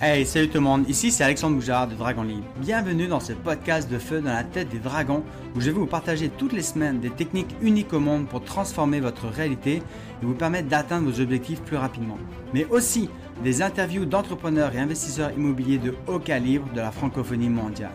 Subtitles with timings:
[0.00, 2.46] Hey, salut tout le monde, ici c'est Alexandre Boujard de Dragon Libre.
[2.58, 5.24] Bienvenue dans ce podcast de feu dans la tête des dragons
[5.56, 9.00] où je vais vous partager toutes les semaines des techniques uniques au monde pour transformer
[9.00, 9.82] votre réalité
[10.22, 12.16] et vous permettre d'atteindre vos objectifs plus rapidement.
[12.54, 13.10] Mais aussi
[13.42, 17.90] des interviews d'entrepreneurs et investisseurs immobiliers de haut calibre de la francophonie mondiale.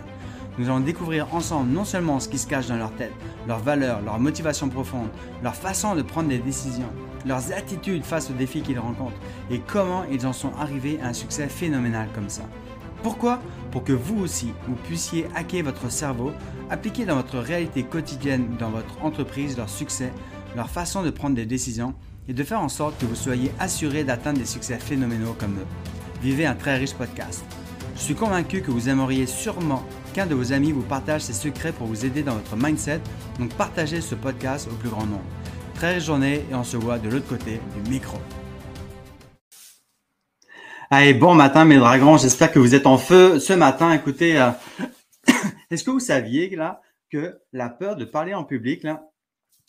[0.58, 3.14] Nous allons découvrir ensemble non seulement ce qui se cache dans leur tête,
[3.48, 5.10] leurs valeurs, leurs motivations profondes,
[5.42, 6.92] leur façon de prendre des décisions
[7.26, 9.20] leurs attitudes face aux défis qu'ils rencontrent
[9.50, 12.44] et comment ils en sont arrivés à un succès phénoménal comme ça.
[13.02, 13.42] Pourquoi?
[13.72, 16.32] Pour que vous aussi, vous puissiez hacker votre cerveau,
[16.70, 20.14] appliquer dans votre réalité quotidienne, dans votre entreprise, leur succès,
[20.56, 21.96] leur façon de prendre des décisions
[22.30, 25.68] et de faire en sorte que vous soyez assuré d'atteindre des succès phénoménaux comme eux.
[26.22, 27.44] Vivez un très riche podcast.
[27.96, 31.74] Je suis convaincu que vous aimeriez sûrement qu'un de vos amis vous partage ses secrets
[31.74, 33.02] pour vous aider dans votre mindset,
[33.38, 35.24] donc partagez ce podcast au plus grand nombre.
[35.76, 38.18] Très journée et on se voit de l'autre côté du micro.
[40.90, 43.92] Allez, bon matin mes dragons, j'espère que vous êtes en feu ce matin.
[43.92, 44.52] Écoutez, euh,
[45.72, 49.10] est-ce que vous saviez là que la peur de parler en public là,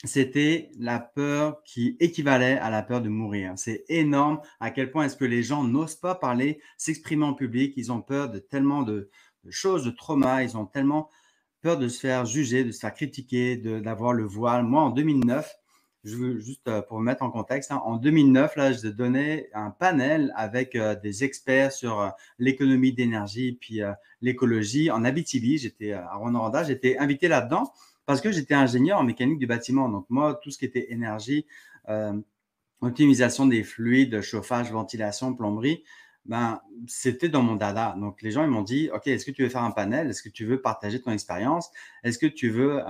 [0.04, 3.54] c'était la peur qui équivalait à la peur de mourir?
[3.56, 7.72] C'est énorme à quel point est-ce que les gens n'osent pas parler, s'exprimer en public.
[7.76, 9.10] Ils ont peur de tellement de,
[9.48, 10.42] choses, de traumas.
[10.42, 11.08] Ils ont tellement
[11.62, 14.64] peur de se faire juger, de se faire critiquer, d'avoir le voile.
[14.64, 15.50] Moi, en 2009,
[16.04, 20.76] juste euh, pour mettre en contexte, hein, en 2009, là, je donnais un panel avec
[20.76, 23.80] euh, des experts sur euh, l'économie d'énergie puis
[24.20, 25.58] l'écologie en Abitibi.
[25.58, 27.72] J'étais à Rwanda, j'étais invité là-dedans
[28.06, 29.88] parce que j'étais ingénieur en mécanique du bâtiment.
[29.88, 31.46] Donc moi, tout ce qui était énergie,
[32.80, 35.84] optimisation des fluides, chauffage, ventilation, plomberie,
[36.26, 37.94] ben, c'était dans mon dada.
[37.98, 40.10] Donc les gens ils m'ont dit, OK, est-ce que tu veux faire un panel?
[40.10, 41.70] Est-ce que tu veux partager ton expérience?
[42.02, 42.82] Est-ce que tu veux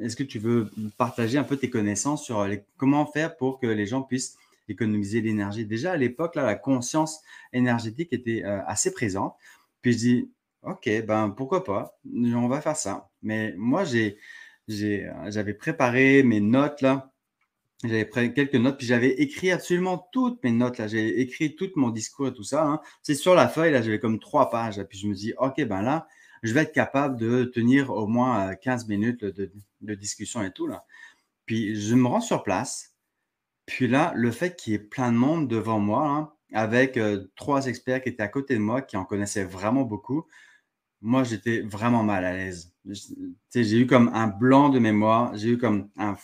[0.00, 2.46] est-ce que tu veux partager un peu tes connaissances sur
[2.76, 4.36] comment faire pour que les gens puissent
[4.68, 5.64] économiser l'énergie?
[5.64, 9.34] Déjà à l'époque, la conscience énergétique était euh, assez présente.
[9.82, 10.30] Puis je dis,
[10.62, 11.98] OK, ben pourquoi pas?
[12.14, 13.10] On va faire ça.
[13.22, 14.18] Mais moi, j'ai,
[14.68, 17.12] j'avais préparé mes notes là.
[17.82, 20.86] J'avais pris quelques notes, puis j'avais écrit absolument toutes mes notes là.
[20.86, 22.62] J'ai écrit tout mon discours et tout ça.
[22.62, 22.80] Hein.
[23.02, 24.82] C'est sur la feuille là, j'avais comme trois pages.
[24.84, 26.06] Puis je me dis, OK, ben là,
[26.42, 30.66] je vais être capable de tenir au moins 15 euh, minutes de, discussion et tout.
[30.66, 30.84] Là.
[31.46, 32.94] Puis je me rends sur place.
[33.66, 37.30] Puis là, le fait qu'il y ait plein de monde devant moi, hein, avec euh,
[37.36, 40.26] trois experts qui étaient à côté de moi, qui en connaissaient vraiment beaucoup,
[41.02, 42.74] moi, j'étais vraiment mal à l'aise.
[43.54, 45.34] J'ai eu comme un blanc de mémoire.
[45.36, 46.16] J'ai eu comme un.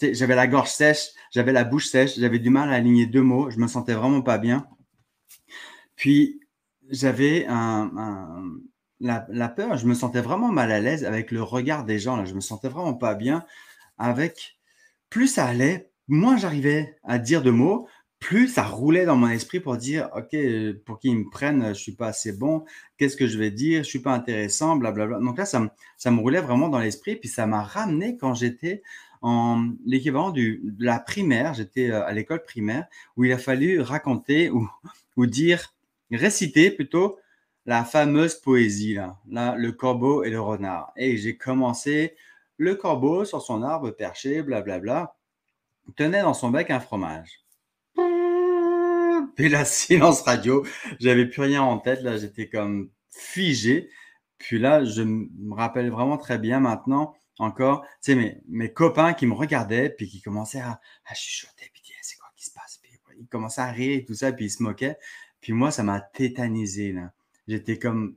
[0.00, 3.50] J'avais la gorge sèche, j'avais la bouche sèche, j'avais du mal à aligner deux mots.
[3.50, 4.66] Je me sentais vraiment pas bien.
[5.96, 6.40] Puis,
[6.90, 8.44] j'avais un,
[9.00, 12.16] la, peur, je me sentais vraiment mal à l'aise avec le regard des gens.
[12.16, 12.24] Là.
[12.24, 13.44] Je me sentais vraiment pas bien.
[13.98, 14.58] Avec
[15.10, 19.60] plus ça allait, moins j'arrivais à dire de mots, plus ça roulait dans mon esprit
[19.60, 20.36] pour dire OK,
[20.84, 22.64] pour qu'ils me prennent, je suis pas assez bon,
[22.96, 25.18] qu'est-ce que je vais dire, je suis pas intéressant, blablabla.
[25.20, 28.34] Donc là, ça me, ça me roulait vraiment dans l'esprit, puis ça m'a ramené quand
[28.34, 28.82] j'étais
[29.22, 32.86] en l'équivalent de la primaire, j'étais euh, à l'école primaire,
[33.16, 34.68] où il a fallu raconter ou,
[35.16, 35.74] ou dire,
[36.10, 37.18] réciter plutôt
[37.66, 40.92] la fameuse poésie, là, là, le corbeau et le renard.
[40.96, 42.16] Et j'ai commencé,
[42.58, 45.16] le corbeau sur son arbre perché, blablabla,
[45.96, 47.40] tenait dans son bec un fromage.
[49.34, 50.64] Puis la silence radio,
[51.00, 53.90] j'avais plus rien en tête, là, j'étais comme figé.
[54.38, 59.12] Puis là, je me rappelle vraiment très bien maintenant, encore, tu sais, mes, mes copains
[59.12, 62.78] qui me regardaient, puis qui commençaient à, à chuchoter, puis c'est quoi qui se passe?
[62.80, 64.96] Puis ils commençaient à rire et tout ça, puis ils se moquaient.
[65.40, 67.12] Puis moi, ça m'a tétanisé, là
[67.48, 68.16] j'étais comme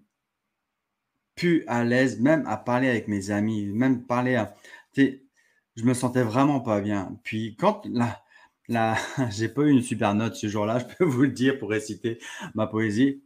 [1.36, 4.56] plus à l'aise, même à parler avec mes amis, même parler à.
[4.98, 7.18] Je me sentais vraiment pas bien.
[7.24, 8.22] Puis quand là,
[8.68, 8.98] là
[9.32, 12.20] j'ai pas eu une super note ce jour-là, je peux vous le dire pour réciter
[12.56, 13.24] ma poésie.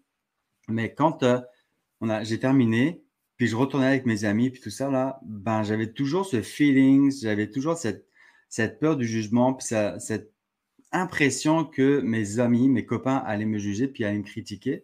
[0.69, 1.39] Mais quand euh,
[2.23, 3.03] j'ai terminé,
[3.37, 7.11] puis je retournais avec mes amis, puis tout ça là, ben j'avais toujours ce feeling,
[7.11, 8.07] j'avais toujours cette,
[8.49, 9.67] cette peur du jugement, puis
[9.99, 10.31] cette
[10.91, 14.83] impression que mes amis, mes copains allaient me juger, puis allaient me critiquer.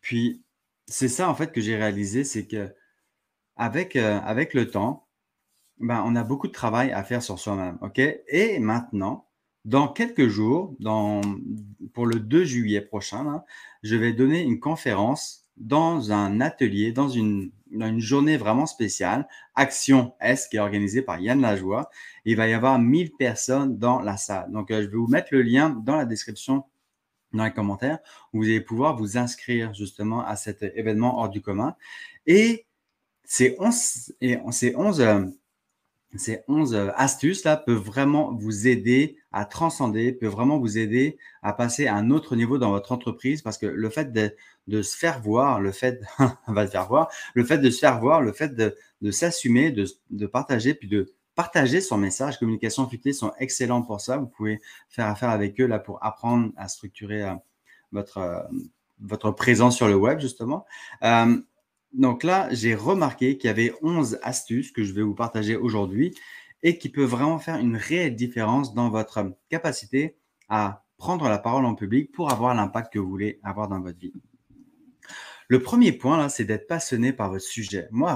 [0.00, 0.42] Puis
[0.86, 2.74] c'est ça en fait que j'ai réalisé, c'est que
[3.56, 5.06] avec, euh, avec le temps,
[5.78, 7.78] ben, on a beaucoup de travail à faire sur soi-même.
[8.28, 9.28] Et maintenant,
[9.64, 10.76] dans quelques jours,
[11.92, 13.42] pour le 2 juillet prochain,
[13.82, 20.14] je vais donner une conférence dans un atelier, dans une, une journée vraiment spéciale, Action
[20.20, 21.90] S, qui est organisée par Yann Lajoie.
[22.24, 24.50] Il va y avoir 1000 personnes dans la salle.
[24.52, 26.64] Donc, euh, je vais vous mettre le lien dans la description
[27.36, 27.98] dans les commentaires
[28.32, 31.76] où vous allez pouvoir vous inscrire justement à cet événement hors du commun.
[32.26, 32.66] Et
[33.24, 35.32] ces 11, et ces 11,
[36.18, 41.52] ces 11 euh, astuces-là peuvent vraiment vous aider à transcender, peuvent vraiment vous aider à
[41.52, 45.20] passer à un autre niveau dans votre entreprise parce que le fait de, se faire
[45.20, 46.00] voir, le fait,
[46.48, 50.26] va se faire voir, le fait de se faire voir, le fait de, s'assumer, de,
[50.26, 52.38] partager, puis de partager son message.
[52.38, 54.16] Communication futilée sont excellents pour ça.
[54.16, 57.34] Vous pouvez faire affaire avec eux là pour apprendre à structurer euh,
[57.92, 58.42] votre, euh,
[58.98, 60.66] votre présence sur le web, justement.
[61.92, 66.14] Donc là, j'ai remarqué qu'il y avait 11 astuces que je vais vous partager aujourd'hui
[66.62, 70.16] et qui peuvent vraiment faire une réelle différence dans votre capacité
[70.48, 73.98] à prendre la parole en public pour avoir l'impact que vous voulez avoir dans votre
[73.98, 74.12] vie.
[75.48, 77.88] Le premier point, là, c'est d'être passionné par votre sujet.
[77.92, 78.14] Moi, à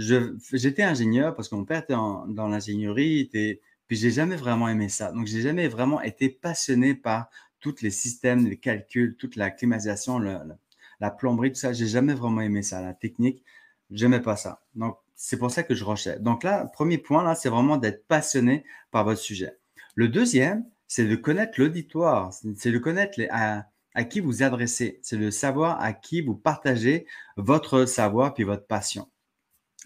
[0.00, 5.12] j'étais ingénieur parce que mon père était dans l'ingénierie, puis j'ai jamais vraiment aimé ça.
[5.12, 7.28] Donc, j'ai jamais vraiment été passionné par
[7.60, 12.40] tous les systèmes, les calculs, toute la climatisation, la plomberie, tout ça, j'ai jamais vraiment
[12.40, 12.80] aimé ça.
[12.80, 13.44] La technique,
[13.90, 14.62] j'aimais pas ça.
[14.74, 16.18] Donc, c'est pour ça que je rushais.
[16.18, 19.58] Donc là, premier point, là, c'est vraiment d'être passionné par votre sujet.
[19.94, 23.66] Le deuxième, c'est de connaître l'auditoire, c'est de connaître les, à,
[24.04, 27.06] qui vous adressez, c'est de savoir à qui vous partagez
[27.36, 29.08] votre savoir puis votre passion.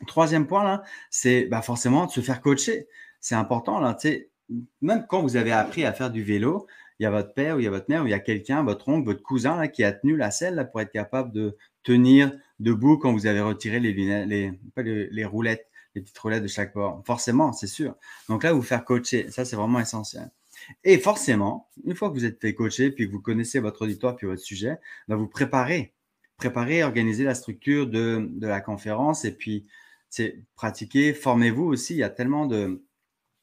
[0.06, 2.88] Troisième point, là, c'est bah, forcément de se faire coacher.
[3.20, 3.96] C'est important, là,
[4.82, 6.66] même quand vous avez appris à faire du vélo,
[6.98, 8.20] il y a votre père ou il y a votre mère ou il y a
[8.20, 11.32] quelqu'un, votre oncle, votre cousin là, qui a tenu la selle là, pour être capable
[11.32, 17.02] de tenir debout quand vous avez retiré les, roulettes, les petites roulettes de chaque bord.
[17.04, 17.96] Forcément, c'est sûr.
[18.28, 20.30] Donc là, vous faire coacher, ça c'est vraiment essentiel.
[20.84, 24.14] Et forcément, une fois que vous êtes fait coacher, puis que vous connaissez votre auditoire,
[24.16, 24.76] puis votre sujet,
[25.08, 25.94] bah, vous préparez.
[26.36, 29.66] Préparez, organisez la structure de, de la conférence et puis
[30.14, 31.94] c'est pratiquer, formez-vous aussi.
[31.94, 32.46] Il y a tellement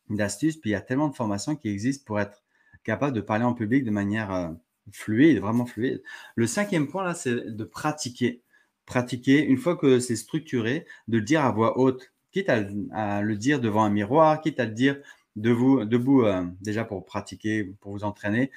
[0.10, 2.46] d'astuces, puis il y a tellement de formations qui existent pour être
[2.86, 4.50] capable de parler en public de manière euh,
[4.90, 6.02] fluide, vraiment fluide.
[6.36, 8.42] Le cinquième point, là, c'est de pratiquer.
[8.86, 13.36] Pratiquer, une fois que c'est structuré, de le dire à voix haute, quitte à, le
[13.36, 14.98] dire devant un miroir, quitte à le dire
[15.36, 16.24] debout, debout
[16.62, 18.50] déjà pour pratiquer, pour vous entraîner,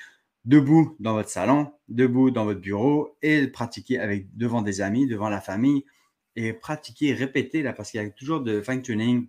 [0.44, 5.28] debout dans votre salon, debout dans votre bureau et pratiquer avec, devant des amis, devant
[5.28, 5.84] la famille
[6.36, 9.28] et pratiquer, répéter là, parce qu'il y a toujours de fine-tuning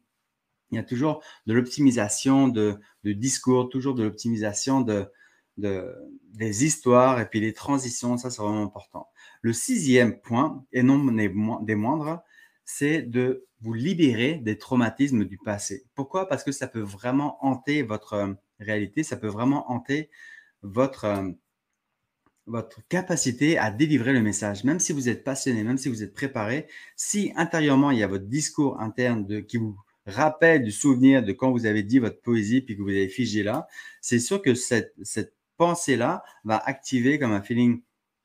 [0.71, 5.09] il y a toujours de l'optimisation de, discours, toujours de l'optimisation de,
[5.57, 9.07] des histoires et puis les transitions, ça c'est vraiment important.
[9.41, 10.99] Le sixième point, et non
[11.61, 12.21] des moindres,
[12.65, 15.85] c'est de vous libérer des traumatismes du passé.
[15.93, 16.27] Pourquoi?
[16.27, 20.09] Parce que ça peut vraiment hanter votre euh, réalité, ça peut vraiment hanter
[20.63, 21.31] votre, euh,
[22.47, 24.63] votre capacité à délivrer le message.
[24.63, 28.07] Même si vous êtes passionné, même si vous êtes préparé, si intérieurement il y a
[28.07, 29.75] votre discours interne qui vous
[30.05, 33.41] rappel du souvenir de quand vous avez dit votre poésie puis que vous avez figé
[33.43, 33.67] là,
[34.01, 37.81] c'est sûr que cette, cette pensée-là va activer comme un feeling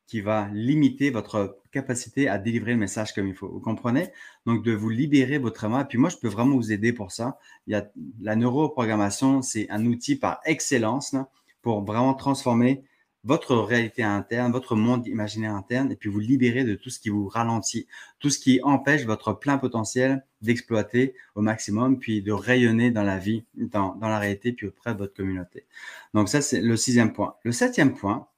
[0.06, 3.49] qui va limiter votre capacité à délivrer le message comme il faut.
[3.49, 4.08] Vous comprenez?
[4.44, 5.87] Donc, de vous libérer votre âme.
[5.88, 7.38] Puis moi, je peux vraiment vous aider pour ça.
[7.69, 7.88] Il y a
[8.20, 11.14] la neuroprogrammation, c'est un outil par excellence
[11.62, 12.82] pour vraiment transformer
[13.25, 17.11] votre réalité interne, votre monde imaginaire interne, et puis vous libérer de tout ce qui
[17.11, 17.87] vous ralentit,
[18.19, 23.19] tout ce qui empêche votre plein potentiel d'exploiter au maximum, puis de rayonner dans la
[23.19, 25.67] vie, dans, la réalité, puis auprès de votre communauté.
[26.14, 27.37] Donc ça, c'est le sixième point.
[27.44, 28.28] Le septième point,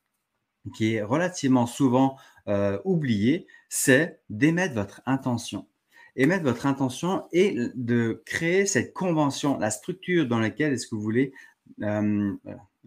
[0.75, 2.17] qui est relativement souvent
[2.49, 5.67] euh, oublié, c'est d'émettre votre intention.
[6.15, 11.01] Émettre votre intention et de créer cette convention, la structure dans laquelle est-ce que vous
[11.01, 11.33] voulez
[11.83, 12.33] euh,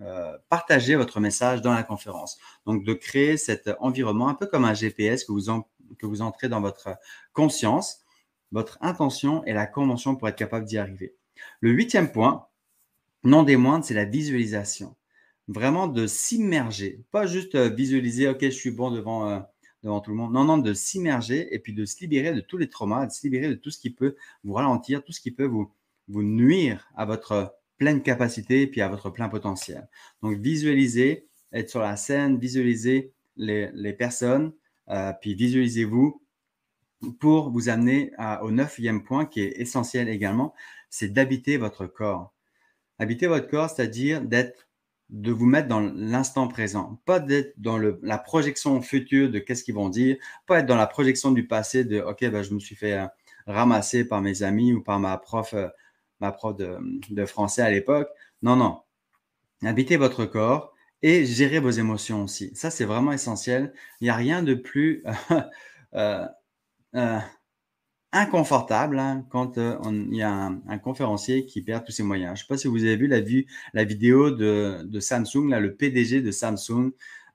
[0.02, 2.38] euh, partager votre message dans la conférence.
[2.66, 6.90] Donc, de créer cet environnement un peu comme un GPS que vous, entrez dans votre
[7.32, 8.02] conscience,
[8.52, 11.16] votre intention et la convention pour être capable d'y arriver.
[11.62, 12.46] Le huitième point,
[13.24, 14.98] non des moindres, c'est la visualisation.
[15.48, 19.40] Vraiment de s'immerger, pas juste euh, visualiser, OK, je suis bon devant, euh,
[19.84, 20.34] devant tout le monde.
[20.34, 23.24] Non, non, de s'immerger et puis de se libérer de tous les traumas, de se
[23.24, 25.72] libérer de tout ce qui peut vous ralentir, tout ce qui peut vous
[26.10, 29.88] nuire à votre pleine capacité et puis à votre plein potentiel.
[30.22, 34.54] Donc, visualisez, être sur la scène, visualisez les, personnes,
[34.90, 36.22] euh, puis visualisez-vous
[37.20, 40.54] pour vous amener au neuvième point qui est essentiel également,
[40.90, 42.34] c'est d'habiter votre corps.
[43.00, 44.70] Habiter votre corps, c'est-à-dire d'être,
[45.10, 49.64] de vous mettre dans l'instant présent, pas d'être dans le, la projection future de qu'est-ce
[49.64, 50.18] qu'ils vont dire,
[50.48, 53.08] pas être dans la projection du passé de OK, ben, je me suis fait euh,
[53.46, 55.54] ramasser par mes amis ou par ma prof.
[56.22, 58.10] Euh, ma prof de, français à l'époque.
[58.42, 58.82] Non, non.
[59.64, 62.52] Habitez votre corps et gérez vos émotions aussi.
[62.56, 63.74] Ça, c'est vraiment essentiel.
[64.02, 65.04] Il n'y a rien de plus
[65.94, 66.26] euh,
[66.96, 67.20] euh,
[68.12, 69.78] inconfortable hein, quand euh,
[70.12, 70.32] il y a
[70.68, 72.38] un, conférencier qui perd tous ses moyens.
[72.38, 73.20] Je ne sais pas si vous avez vu la,
[73.74, 76.92] la vidéo de, Samsung, là, le PDG de Samsung.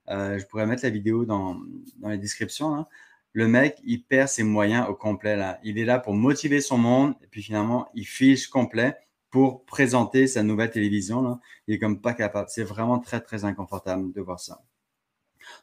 [0.07, 1.59] je pourrais mettre la vidéo dans,
[1.97, 2.75] dans les descriptions.
[2.75, 2.87] Hein.
[3.33, 5.59] Le mec, il perd ses moyens au complet là.
[5.63, 8.95] Il est là pour motiver son monde puis finalement, il fiche complet
[9.29, 11.39] pour présenter sa nouvelle télévision.
[11.67, 12.49] Il est comme pas capable.
[12.49, 14.61] C'est vraiment très très inconfortable de voir ça.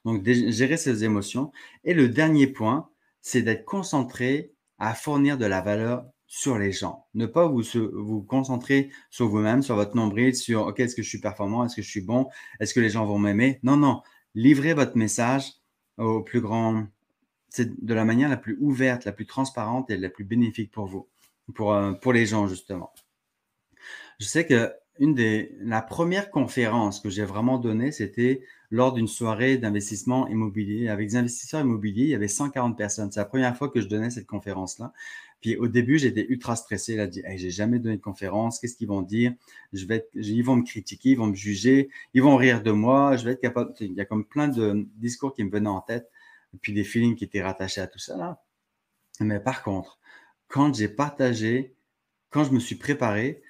[0.04, 1.52] Donc gérer ses émotions.
[1.84, 2.88] Et le dernier point,
[3.20, 7.06] c'est d'être concentré à fournir de la valeur sur les gens.
[7.14, 11.08] Ne pas vous, vous concentrer sur vous-même, sur votre nombril, sur OK, est-ce que je
[11.08, 12.28] suis performant, est-ce que je suis bon,
[12.60, 13.60] est-ce que les gens vont m'aimer?
[13.62, 14.02] Non, non.
[14.34, 15.54] Livrez votre message
[15.96, 16.86] au plus grand,
[17.48, 20.86] c'est de la manière la plus ouverte, la plus transparente et la plus bénéfique pour
[20.86, 21.08] vous,
[21.54, 22.92] pour, euh, pour les gens justement.
[24.18, 29.06] Je sais que une des, la première conférence que j'ai vraiment donnée, c'était lors d'une
[29.06, 30.88] soirée d'investissement immobilier.
[30.88, 33.12] Avec des investisseurs immobiliers, il y avait 140 personnes.
[33.12, 34.92] C'est la première fois que je donnais cette conférence-là.
[35.40, 36.98] Puis au début, j'étais ultra stressé.
[36.98, 38.58] A dit, hey, j'ai jamais donné de conférence.
[38.58, 39.32] Qu'est-ce qu'ils vont dire?
[39.72, 43.16] Je vais ils vont me critiquer, ils vont me juger, ils vont rire de moi.
[43.16, 43.72] Je vais être capable.
[43.80, 46.10] Il y a comme plein de discours qui me venaient en tête,
[46.60, 48.42] puis des feelings qui étaient rattachés à tout ça là.
[49.20, 49.98] Mais par contre,
[50.48, 51.76] quand j'ai partagé,
[52.30, 53.42] quand je me suis préparé,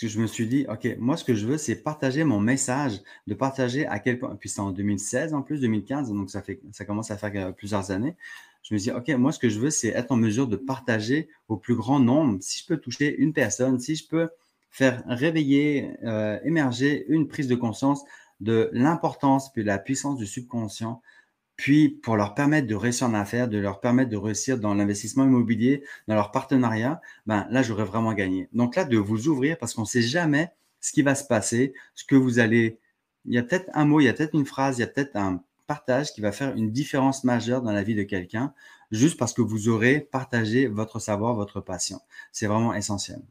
[0.00, 3.00] que je me suis dit, OK, moi, ce que je veux, c'est partager mon message,
[3.28, 6.60] de partager à quel point, puis c'est en 2016 en plus, 2015, donc ça fait,
[6.72, 8.16] ça commence à faire euh, plusieurs années
[8.64, 11.28] je me dis, OK, moi, ce que je veux, c'est être en mesure de partager
[11.48, 12.38] au plus grand nombre.
[12.40, 14.30] Si je peux toucher une personne, si je peux
[14.70, 18.02] faire réveiller, euh, émerger une prise de conscience
[18.40, 21.02] de l'importance puis de la puissance du subconscient,
[21.56, 25.24] puis pour leur permettre de réussir en affaires, de leur permettre de réussir dans l'investissement
[25.24, 28.48] immobilier, dans leur partenariat, ben là, j'aurais vraiment gagné.
[28.52, 31.74] Donc là, de vous ouvrir parce qu'on ne sait jamais ce qui va se passer,
[31.94, 32.78] ce que vous allez.
[33.24, 34.88] Il y a peut-être un mot, il y a peut-être une phrase, il y a
[34.88, 38.52] peut-être un partage qui va faire une différence majeure dans la vie de quelqu'un,
[38.90, 42.00] juste parce que vous aurez partagé votre savoir, votre passion.
[42.32, 43.22] C'est vraiment essentiel.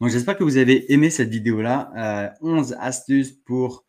[0.00, 2.34] Donc, j'espère que vous avez aimé cette vidéo-là.
[2.40, 3.84] 11 euh, astuces pour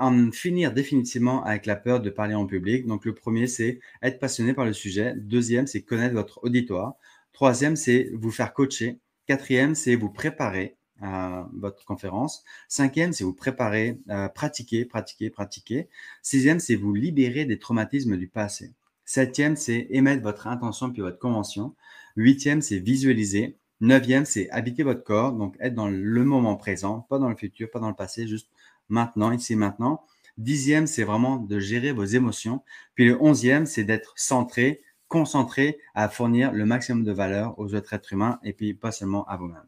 [0.00, 2.86] en finir définitivement avec la peur de parler en public.
[2.86, 5.14] Donc, le premier, c'est être passionné par le sujet.
[5.16, 6.94] Deuxième, c'est connaître votre auditoire.
[7.32, 8.98] Troisième, c'est vous faire coacher.
[9.26, 12.44] Quatrième, c'est vous préparer à votre conférence.
[12.68, 15.88] Cinquième, c'est vous préparer, à pratiquer, pratiquer, pratiquer.
[16.22, 18.72] Sixième, c'est vous libérer des traumatismes du passé.
[19.04, 21.74] Septième, c'est émettre votre intention puis votre convention.
[22.16, 23.56] Huitième, c'est visualiser.
[23.80, 27.70] Neuvième, c'est habiter votre corps, donc être dans le moment présent, pas dans le futur,
[27.70, 28.50] pas dans le passé, juste
[28.90, 30.02] maintenant, ici maintenant.
[30.38, 32.62] Dixième, c'est vraiment de gérer vos émotions.
[32.94, 37.92] Puis le onzième, c'est d'être centré, concentré à fournir le maximum de valeur aux autres
[37.92, 39.66] êtres humains et puis pas seulement à vous-même.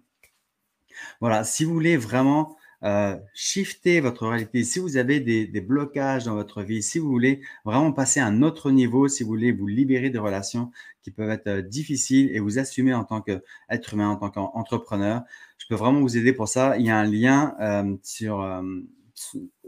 [1.20, 6.34] Voilà, si vous voulez vraiment euh, shifter votre réalité, si vous avez des, blocages dans
[6.34, 9.66] votre vie, si vous voulez vraiment passer à un autre niveau, si vous voulez vous
[9.66, 10.70] libérer de relations
[11.02, 15.22] qui peuvent être euh, difficiles et vous assumer en tant qu'être humain, en tant qu'entrepreneur,
[15.58, 16.76] je peux vraiment vous aider pour ça.
[16.76, 18.40] Il y a un lien euh, sur,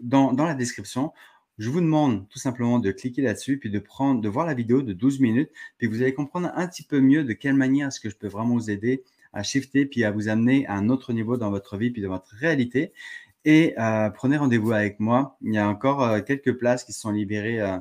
[0.01, 1.13] dans, la description.
[1.59, 4.83] Je vous demande tout simplement de cliquer là-dessus, puis de prendre, de voir la vidéo
[4.83, 8.01] de 12 minutes, puis vous allez comprendre un petit peu mieux de quelle manière est-ce
[8.01, 11.13] que je peux vraiment vous aider à shifter puis à vous amener à un autre
[11.13, 12.93] niveau dans votre vie puis dans votre réalité.
[13.45, 15.37] Et euh, prenez rendez-vous avec moi.
[15.43, 17.79] Il y a encore euh, quelques places qui sont libérées euh,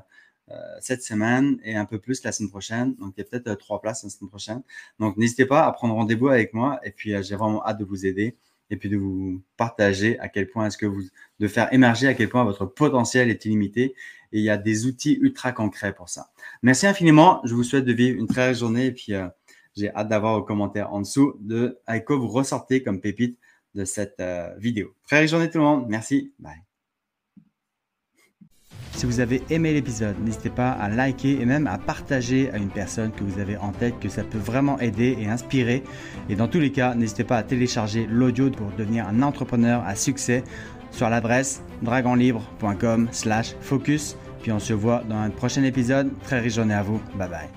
[0.81, 2.95] cette semaine et un peu plus la semaine prochaine.
[2.95, 4.61] Donc, il y a peut-être trois places la semaine prochaine.
[4.99, 6.79] Donc, n'hésitez pas à prendre rendez-vous avec moi.
[6.83, 8.35] Et puis, j'ai vraiment hâte de vous aider
[8.69, 11.01] et puis de vous partager à quel point est-ce que vous,
[11.39, 13.95] de faire émerger à quel point votre potentiel est illimité.
[14.31, 16.27] Et il y a des outils ultra concrets pour ça.
[16.61, 17.41] Merci infiniment.
[17.43, 19.13] Je vous souhaite de vivre une très belle journée et puis
[19.75, 23.37] j'ai hâte d'avoir vos commentaires en dessous de avec quoi vous ressortez comme pépite
[23.75, 24.95] de cette euh, vidéo.
[25.03, 25.85] Très belle journée tout le monde.
[25.89, 26.33] Merci.
[26.39, 26.63] Bye.
[29.03, 32.69] Si vous avez aimé l'épisode, n'hésitez pas à liker et même à partager à une
[32.69, 35.83] personne que vous avez en tête, que ça peut vraiment aider et inspirer.
[36.29, 39.95] Et dans tous les cas, n'hésitez pas à télécharger l'audio pour devenir un entrepreneur à
[39.95, 40.45] succès
[40.91, 44.15] sur l'adresse dragonlibre.com/focus.
[44.41, 46.09] Puis on se voit dans un prochain épisode.
[46.23, 47.01] Très riche journée à vous.
[47.17, 47.49] Bye bye.